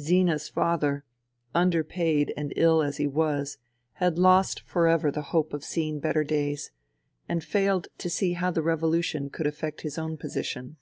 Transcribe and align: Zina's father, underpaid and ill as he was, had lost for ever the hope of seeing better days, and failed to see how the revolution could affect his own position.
Zina's 0.00 0.48
father, 0.48 1.02
underpaid 1.56 2.32
and 2.36 2.52
ill 2.54 2.82
as 2.84 2.98
he 2.98 3.08
was, 3.08 3.58
had 3.94 4.16
lost 4.16 4.60
for 4.60 4.86
ever 4.86 5.10
the 5.10 5.22
hope 5.34 5.52
of 5.52 5.64
seeing 5.64 5.98
better 5.98 6.22
days, 6.22 6.70
and 7.28 7.42
failed 7.42 7.88
to 7.98 8.08
see 8.08 8.34
how 8.34 8.52
the 8.52 8.62
revolution 8.62 9.28
could 9.28 9.48
affect 9.48 9.80
his 9.80 9.98
own 9.98 10.16
position. 10.16 10.76